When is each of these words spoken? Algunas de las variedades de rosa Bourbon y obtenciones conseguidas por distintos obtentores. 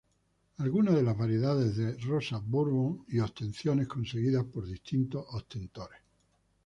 Algunas 0.57 0.95
de 0.95 1.03
las 1.03 1.15
variedades 1.15 1.77
de 1.77 1.95
rosa 1.99 2.41
Bourbon 2.43 3.05
y 3.09 3.19
obtenciones 3.19 3.87
conseguidas 3.87 4.45
por 4.45 4.65
distintos 4.65 5.23
obtentores. 5.29 5.99